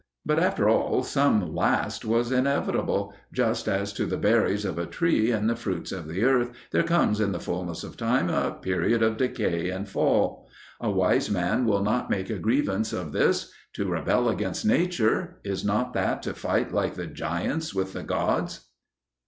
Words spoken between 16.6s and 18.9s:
like the giants with the gods?